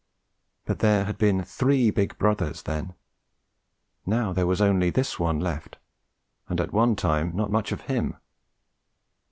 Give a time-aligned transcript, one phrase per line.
[0.65, 2.95] But there had been three big brothers, then;
[4.03, 5.77] now there was only this one left
[6.49, 8.15] and at one time not much of him.